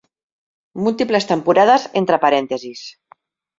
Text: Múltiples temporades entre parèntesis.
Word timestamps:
Múltiples 0.85 1.29
temporades 1.33 1.87
entre 2.03 2.21
parèntesis. 2.27 2.85